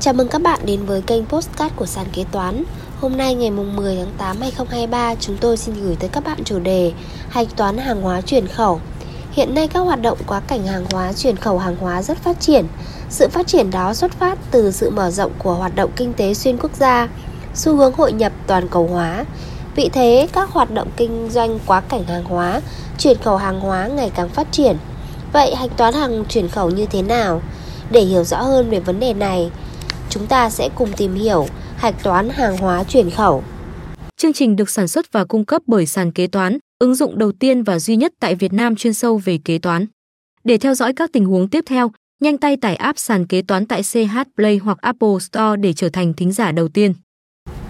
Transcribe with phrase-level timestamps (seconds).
[0.00, 2.64] Chào mừng các bạn đến với kênh Postcard của sàn kế toán.
[3.00, 6.58] Hôm nay ngày 10 tháng 8 2023 chúng tôi xin gửi tới các bạn chủ
[6.58, 6.92] đề
[7.28, 8.80] Hạch toán hàng hóa chuyển khẩu.
[9.32, 12.40] Hiện nay các hoạt động quá cảnh hàng hóa chuyển khẩu hàng hóa rất phát
[12.40, 12.66] triển.
[13.10, 16.34] Sự phát triển đó xuất phát từ sự mở rộng của hoạt động kinh tế
[16.34, 17.08] xuyên quốc gia,
[17.54, 19.24] Xu hướng hội nhập toàn cầu hóa.
[19.76, 22.60] Vì thế, các hoạt động kinh doanh quá cảnh hàng hóa,
[22.98, 24.76] Chuyển khẩu hàng hóa ngày càng phát triển.
[25.32, 27.42] Vậy hạch toán hàng chuyển khẩu như thế nào?
[27.90, 29.50] Để hiểu rõ hơn về vấn đề này
[30.10, 31.46] chúng ta sẽ cùng tìm hiểu
[31.76, 33.42] hạch toán hàng hóa chuyển khẩu.
[34.16, 37.32] Chương trình được sản xuất và cung cấp bởi sàn kế toán, ứng dụng đầu
[37.32, 39.86] tiên và duy nhất tại Việt Nam chuyên sâu về kế toán.
[40.44, 41.90] Để theo dõi các tình huống tiếp theo,
[42.20, 45.88] nhanh tay tải app sàn kế toán tại CH Play hoặc Apple Store để trở
[45.88, 46.94] thành thính giả đầu tiên.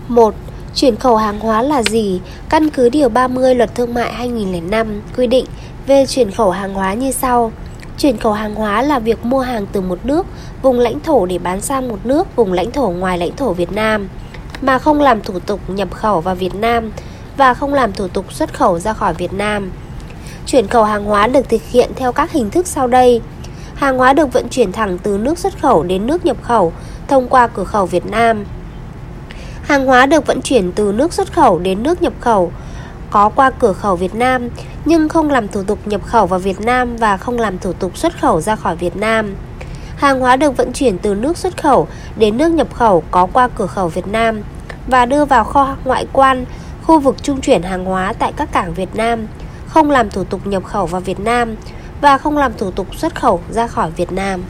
[0.09, 0.35] 1.
[0.75, 2.21] Chuyển khẩu hàng hóa là gì?
[2.49, 5.45] Căn cứ Điều 30 Luật Thương mại 2005 quy định
[5.87, 7.53] về chuyển khẩu hàng hóa như sau.
[7.99, 10.27] Chuyển khẩu hàng hóa là việc mua hàng từ một nước,
[10.63, 13.73] vùng lãnh thổ để bán sang một nước, vùng lãnh thổ ngoài lãnh thổ Việt
[13.73, 14.09] Nam
[14.61, 16.93] mà không làm thủ tục nhập khẩu vào Việt Nam
[17.37, 19.71] và không làm thủ tục xuất khẩu ra khỏi Việt Nam.
[20.47, 23.21] Chuyển khẩu hàng hóa được thực hiện theo các hình thức sau đây.
[23.75, 26.73] Hàng hóa được vận chuyển thẳng từ nước xuất khẩu đến nước nhập khẩu
[27.09, 28.45] thông qua cửa khẩu Việt Nam.
[29.63, 32.53] Hàng hóa được vận chuyển từ nước xuất khẩu đến nước nhập khẩu
[33.11, 34.49] có qua cửa khẩu Việt Nam
[34.85, 37.97] nhưng không làm thủ tục nhập khẩu vào Việt Nam và không làm thủ tục
[37.97, 39.35] xuất khẩu ra khỏi Việt Nam.
[39.97, 43.49] Hàng hóa được vận chuyển từ nước xuất khẩu đến nước nhập khẩu có qua
[43.49, 44.43] cửa khẩu Việt Nam
[44.87, 46.45] và đưa vào kho ngoại quan,
[46.83, 49.27] khu vực trung chuyển hàng hóa tại các cảng Việt Nam,
[49.67, 51.57] không làm thủ tục nhập khẩu vào Việt Nam
[52.01, 54.43] và không làm thủ tục xuất khẩu ra khỏi Việt Nam.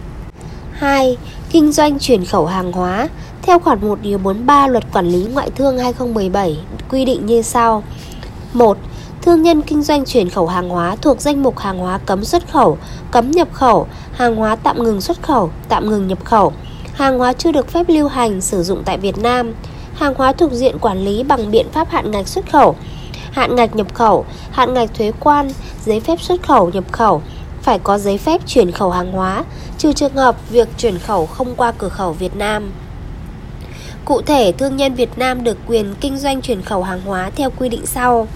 [0.73, 1.17] 2.
[1.51, 3.09] Kinh doanh chuyển khẩu hàng hóa
[3.43, 7.83] Theo khoản 1 điều 43 Luật Quản lý Ngoại thương 2017 quy định như sau
[8.53, 8.79] 1.
[9.23, 12.53] Thương nhân kinh doanh chuyển khẩu hàng hóa thuộc danh mục hàng hóa cấm xuất
[12.53, 12.79] khẩu,
[13.11, 16.53] cấm nhập khẩu, hàng hóa tạm ngừng xuất khẩu, tạm ngừng nhập khẩu,
[16.93, 19.53] hàng hóa chưa được phép lưu hành sử dụng tại Việt Nam,
[19.95, 22.77] hàng hóa thuộc diện quản lý bằng biện pháp hạn ngạch xuất khẩu,
[23.31, 25.51] hạn ngạch nhập khẩu, hạn ngạch thuế quan,
[25.85, 27.23] giấy phép xuất khẩu nhập khẩu,
[27.63, 29.45] phải có giấy phép chuyển khẩu hàng hóa,
[29.79, 32.73] trừ trường hợp việc chuyển khẩu không qua cửa khẩu Việt Nam.
[34.07, 37.51] Cụ thể, thương nhân Việt Nam được quyền kinh doanh chuyển khẩu hàng hóa theo
[37.59, 38.29] quy định sau.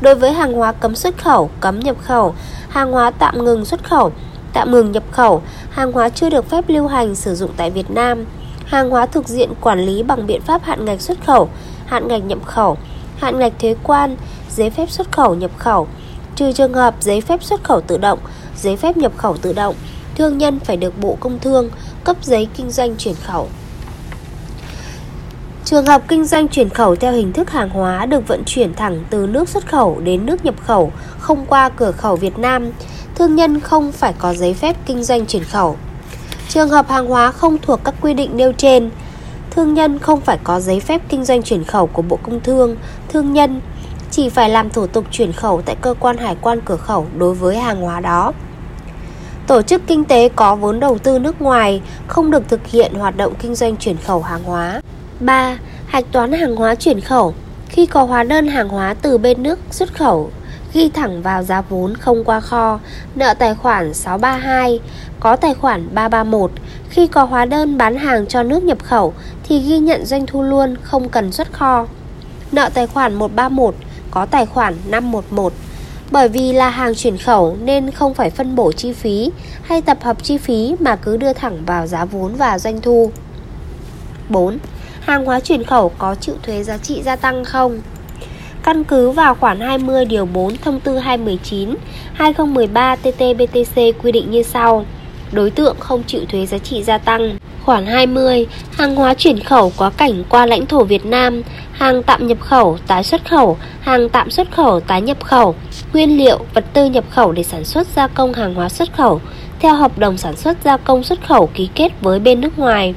[0.00, 2.34] Đối với hàng hóa cấm xuất khẩu, cấm nhập khẩu,
[2.68, 4.12] hàng hóa tạm ngừng xuất khẩu,
[4.52, 7.90] tạm ngừng nhập khẩu, hàng hóa chưa được phép lưu hành sử dụng tại Việt
[7.90, 8.24] Nam,
[8.64, 11.48] hàng hóa thuộc diện quản lý bằng biện pháp hạn ngạch xuất khẩu,
[11.86, 12.76] hạn ngạch nhập khẩu,
[13.16, 14.16] hạn ngạch thuế quan,
[14.50, 15.88] giấy phép xuất khẩu nhập khẩu,
[16.36, 18.18] trừ trường hợp giấy phép xuất khẩu tự động,
[18.56, 19.74] giấy phép nhập khẩu tự động,
[20.14, 21.68] thương nhân phải được Bộ Công Thương
[22.04, 23.48] cấp giấy kinh doanh chuyển khẩu.
[25.64, 29.04] Trường hợp kinh doanh chuyển khẩu theo hình thức hàng hóa được vận chuyển thẳng
[29.10, 32.70] từ nước xuất khẩu đến nước nhập khẩu không qua cửa khẩu Việt Nam,
[33.14, 35.76] thương nhân không phải có giấy phép kinh doanh chuyển khẩu.
[36.48, 38.90] Trường hợp hàng hóa không thuộc các quy định nêu trên,
[39.50, 42.76] thương nhân không phải có giấy phép kinh doanh chuyển khẩu của Bộ Công Thương,
[43.08, 43.60] thương nhân
[44.10, 47.34] chỉ phải làm thủ tục chuyển khẩu tại cơ quan hải quan cửa khẩu đối
[47.34, 48.32] với hàng hóa đó.
[49.46, 53.16] Tổ chức kinh tế có vốn đầu tư nước ngoài không được thực hiện hoạt
[53.16, 54.80] động kinh doanh chuyển khẩu hàng hóa.
[55.20, 55.58] 3.
[55.86, 57.34] Hạch toán hàng hóa chuyển khẩu
[57.68, 60.30] Khi có hóa đơn hàng hóa từ bên nước xuất khẩu,
[60.72, 62.80] Ghi thẳng vào giá vốn không qua kho,
[63.14, 64.80] Nợ tài khoản 632
[65.20, 66.50] Có tài khoản 331
[66.90, 70.42] Khi có hóa đơn bán hàng cho nước nhập khẩu Thì ghi nhận doanh thu
[70.42, 71.86] luôn, không cần xuất kho
[72.52, 73.74] Nợ tài khoản 131
[74.10, 75.52] Có tài khoản 511
[76.10, 79.30] bởi vì là hàng chuyển khẩu nên không phải phân bổ chi phí
[79.62, 83.10] hay tập hợp chi phí mà cứ đưa thẳng vào giá vốn và doanh thu.
[84.28, 84.58] 4
[85.04, 87.80] hàng hóa chuyển khẩu có chịu thuế giá trị gia tăng không?
[88.62, 91.74] Căn cứ vào khoản 20 điều 4 thông tư 219
[92.12, 94.86] 2013 TT-BTC quy định như sau.
[95.32, 97.38] Đối tượng không chịu thuế giá trị gia tăng.
[97.64, 101.42] Khoản 20, hàng hóa chuyển khẩu quá cảnh qua lãnh thổ Việt Nam,
[101.72, 105.54] hàng tạm nhập khẩu, tái xuất khẩu, hàng tạm xuất khẩu, tái nhập khẩu,
[105.92, 109.20] nguyên liệu, vật tư nhập khẩu để sản xuất gia công hàng hóa xuất khẩu
[109.60, 112.94] theo hợp đồng sản xuất gia công xuất khẩu ký kết với bên nước ngoài.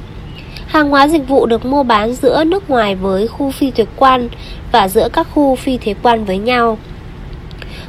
[0.67, 4.29] Hàng hóa dịch vụ được mua bán giữa nước ngoài với khu phi thuế quan
[4.71, 6.77] và giữa các khu phi thuế quan với nhau.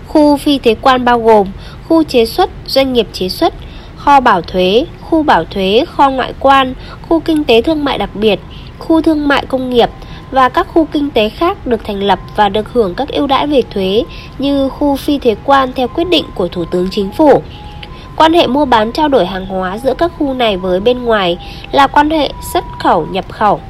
[0.06, 1.46] Khu phi thuế quan bao gồm
[1.88, 3.54] khu chế xuất, doanh nghiệp chế xuất,
[3.96, 6.74] kho bảo thuế, khu bảo thuế, kho ngoại quan,
[7.08, 8.40] khu kinh tế thương mại đặc biệt,
[8.78, 9.90] khu thương mại công nghiệp
[10.30, 13.46] và các khu kinh tế khác được thành lập và được hưởng các ưu đãi
[13.46, 14.04] về thuế
[14.38, 17.42] như khu phi thuế quan theo quyết định của Thủ tướng Chính phủ
[18.18, 21.38] Quan hệ mua bán trao đổi hàng hóa giữa các khu này với bên ngoài
[21.72, 23.60] là quan hệ xuất khẩu nhập khẩu.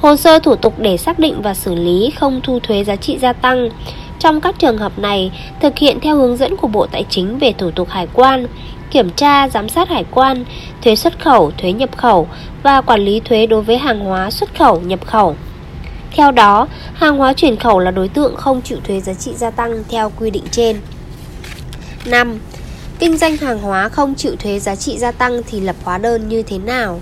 [0.00, 3.18] Hồ sơ thủ tục để xác định và xử lý không thu thuế giá trị
[3.18, 3.68] gia tăng
[4.18, 7.52] Trong các trường hợp này, thực hiện theo hướng dẫn của Bộ Tài chính về
[7.52, 8.46] thủ tục hải quan,
[8.90, 10.44] kiểm tra, giám sát hải quan,
[10.82, 12.28] thuế xuất khẩu, thuế nhập khẩu
[12.62, 15.36] và quản lý thuế đối với hàng hóa xuất khẩu, nhập khẩu.
[16.10, 19.50] Theo đó, hàng hóa chuyển khẩu là đối tượng không chịu thuế giá trị gia
[19.50, 20.80] tăng theo quy định trên.
[22.06, 22.38] 5.
[23.04, 26.28] Kinh doanh hàng hóa không chịu thuế giá trị gia tăng thì lập hóa đơn
[26.28, 27.00] như thế nào?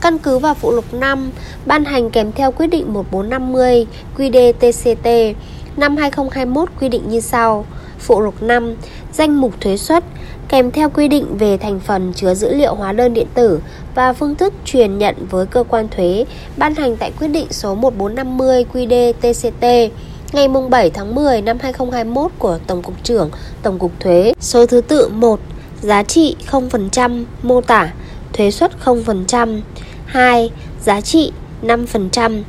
[0.00, 1.30] Căn cứ vào phụ lục 5,
[1.66, 3.86] ban hành kèm theo quyết định 1450
[4.16, 5.34] QĐ-TCT
[5.76, 7.66] năm 2021 quy định như sau.
[7.98, 8.74] Phụ lục 5,
[9.12, 10.04] danh mục thuế xuất
[10.48, 13.60] kèm theo quy định về thành phần chứa dữ liệu hóa đơn điện tử
[13.94, 16.24] và phương thức truyền nhận với cơ quan thuế
[16.56, 19.88] ban hành tại quyết định số 1450 QĐ-TCT
[20.32, 23.30] ngày 7 tháng 10 năm 2021 của Tổng cục trưởng
[23.62, 25.40] Tổng cục Thuế, số thứ tự 1
[25.80, 27.92] giá trị 0% mô tả,
[28.32, 29.60] thuế suất 0%
[30.06, 30.50] 2
[30.80, 31.32] giá trị
[31.62, 32.42] 5%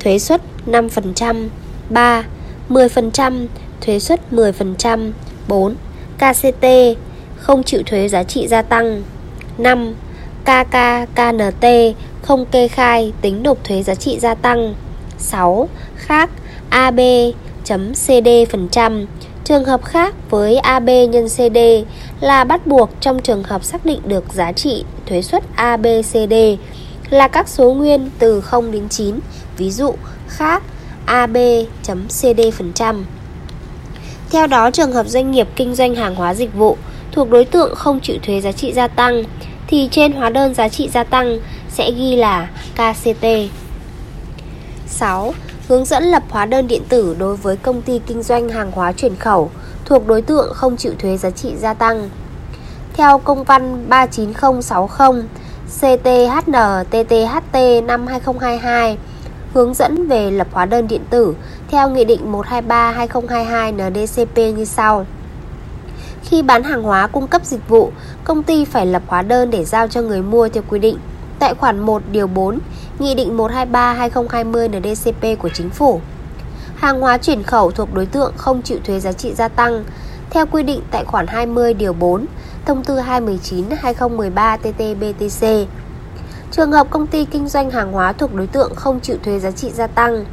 [0.00, 1.48] thuế suất 5%
[1.90, 2.24] 3
[2.70, 3.46] 10%
[3.80, 5.12] thuế suất 10%
[5.48, 5.74] 4
[6.18, 6.66] KCT
[7.36, 9.02] không chịu thuế giá trị gia tăng.
[9.58, 9.94] 5
[10.44, 11.66] KKKNT
[12.22, 14.74] không kê khai tính nộp thuế giá trị gia tăng.
[15.18, 16.30] 6 khác
[16.76, 17.00] AB
[17.64, 19.06] chấm CD phần trăm
[19.44, 21.58] Trường hợp khác với AB nhân CD
[22.20, 26.34] là bắt buộc trong trường hợp xác định được giá trị thuế suất ABCD
[27.10, 29.18] là các số nguyên từ 0 đến 9,
[29.58, 29.94] ví dụ
[30.28, 30.62] khác
[31.04, 33.04] AB.CD phần trăm.
[34.30, 36.76] Theo đó, trường hợp doanh nghiệp kinh doanh hàng hóa dịch vụ
[37.12, 39.22] thuộc đối tượng không chịu thuế giá trị gia tăng
[39.66, 41.38] thì trên hóa đơn giá trị gia tăng
[41.68, 43.26] sẽ ghi là KCT.
[44.86, 45.34] 6.
[45.68, 48.92] Hướng dẫn lập hóa đơn điện tử đối với công ty kinh doanh hàng hóa
[48.92, 49.50] chuyển khẩu
[49.84, 52.10] thuộc đối tượng không chịu thuế giá trị gia tăng.
[52.92, 55.22] Theo công văn 39060
[55.80, 56.52] CTHN
[56.90, 58.98] TTHT năm 2022
[59.54, 61.34] hướng dẫn về lập hóa đơn điện tử
[61.68, 65.06] theo Nghị định 123-2022 NDCP như sau.
[66.22, 67.90] Khi bán hàng hóa cung cấp dịch vụ,
[68.24, 70.98] công ty phải lập hóa đơn để giao cho người mua theo quy định
[71.38, 72.58] tại khoản 1 điều 4
[72.98, 76.00] Nghị định 123-2020 NDCP của Chính phủ.
[76.76, 79.84] Hàng hóa chuyển khẩu thuộc đối tượng không chịu thuế giá trị gia tăng
[80.30, 82.26] theo quy định tại khoản 20 điều 4
[82.66, 85.66] Thông tư 219-2013 TT-BTC.
[86.50, 89.50] Trường hợp công ty kinh doanh hàng hóa thuộc đối tượng không chịu thuế giá
[89.50, 90.24] trị gia tăng.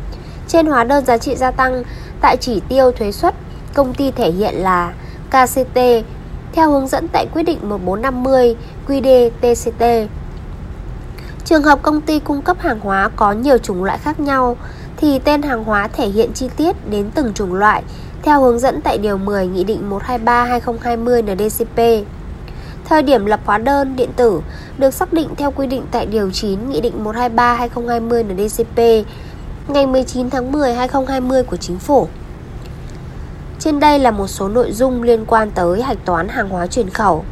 [0.48, 1.84] Trên hóa đơn giá trị gia tăng,
[2.22, 3.36] tại chỉ tiêu thuế suất,
[3.74, 4.94] công ty thể hiện là
[5.30, 5.80] KCT
[6.54, 8.56] theo hướng dẫn tại quyết định 1450
[8.88, 10.08] QĐ-TCT.
[11.46, 14.58] Trường hợp công ty cung cấp hàng hóa có nhiều chủng loại khác nhau,
[14.98, 17.84] thì tên hàng hóa thể hiện chi tiết đến từng chủng loại,
[18.22, 22.06] theo hướng dẫn tại điều 10 Nghị định 123/2020 NDCP.
[22.86, 24.42] Thời điểm lập hóa đơn điện tử
[24.78, 29.06] được xác định theo quy định tại điều 9 Nghị định 123/2020 NDCP
[29.68, 32.08] ngày 19 tháng 10 2020 của Chính phủ.
[33.60, 36.90] Trên đây là một số nội dung liên quan tới hạch toán hàng hóa chuyển
[36.90, 37.26] khẩu.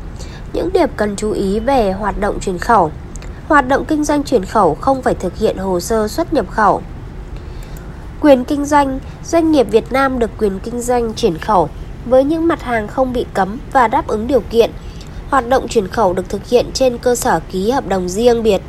[0.54, 2.92] Những điểm cần chú ý về hoạt động chuyển khẩu.
[3.52, 6.82] Hoạt động kinh doanh chuyển khẩu không phải thực hiện hồ sơ xuất nhập khẩu.
[8.22, 11.70] Quyền kinh doanh, doanh nghiệp Việt Nam được quyền kinh doanh chuyển khẩu
[12.06, 14.72] với những mặt hàng không bị cấm và đáp ứng điều kiện.
[15.30, 18.62] Hoạt động chuyển khẩu được thực hiện trên cơ sở ký hợp đồng riêng biệt.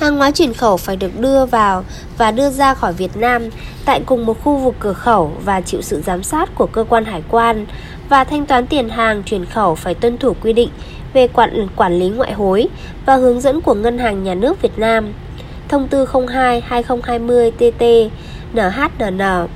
[0.00, 1.84] Hàng hóa chuyển khẩu phải được đưa vào
[2.18, 3.42] và đưa ra khỏi Việt Nam
[3.84, 7.04] tại cùng một khu vực cửa khẩu và chịu sự giám sát của cơ quan
[7.04, 7.66] hải quan
[8.08, 10.70] và thanh toán tiền hàng chuyển khẩu phải tuân thủ quy định
[11.12, 12.68] về quản quản lý ngoại hối
[13.06, 15.12] và hướng dẫn của Ngân hàng Nhà nước Việt Nam.
[15.68, 18.12] Thông tư 02-2020 TT
[18.54, 19.48] NHNN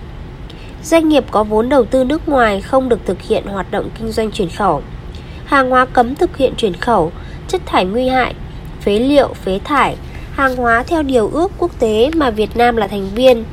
[0.85, 4.13] Doanh nghiệp có vốn đầu tư nước ngoài không được thực hiện hoạt động kinh
[4.13, 4.83] doanh chuyển khẩu.
[5.45, 7.13] Hàng hóa cấm thực hiện chuyển khẩu
[7.49, 8.35] Chất thải nguy hại
[8.81, 9.97] Phế liệu, phế thải
[10.33, 13.45] Hàng hóa theo điều ước quốc tế mà Việt Nam là thành viên.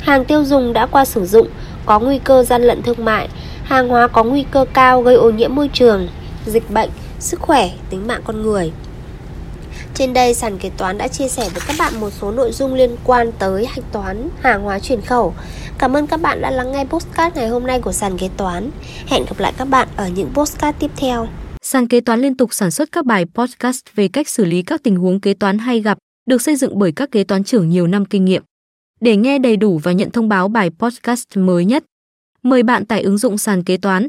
[0.00, 1.46] Hàng tiêu dùng đã qua sử dụng
[1.86, 3.28] Có nguy cơ gian lận thương mại
[3.64, 6.08] Hàng hóa có nguy cơ cao gây ô nhiễm môi trường
[6.46, 8.72] Dịch bệnh, sức khỏe, tính mạng con người
[10.00, 12.74] trên đây, sàn kế toán đã chia sẻ với các bạn một số nội dung
[12.74, 15.34] liên quan tới hạch toán hàng hóa chuyển khẩu.
[15.78, 18.70] Cảm ơn các bạn đã lắng nghe postcard ngày hôm nay của sàn kế toán.
[19.06, 21.28] Hẹn gặp lại các bạn ở những postcard tiếp theo.
[21.62, 24.82] Sàn kế toán liên tục sản xuất các bài podcast về cách xử lý các
[24.82, 27.86] tình huống kế toán hay gặp, được xây dựng bởi các kế toán trưởng nhiều
[27.86, 28.42] năm kinh nghiệm.
[29.00, 31.84] Để nghe đầy đủ và nhận thông báo bài podcast mới nhất,
[32.42, 34.08] mời bạn tải ứng dụng sàn kế toán